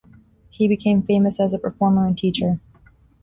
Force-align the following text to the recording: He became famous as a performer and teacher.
He 0.49 0.67
became 0.67 1.03
famous 1.03 1.39
as 1.39 1.53
a 1.53 1.59
performer 1.59 2.07
and 2.07 2.17
teacher. 2.17 2.59